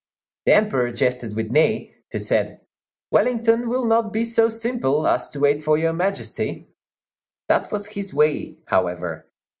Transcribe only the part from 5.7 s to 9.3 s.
Your Majesty." That was his way, however.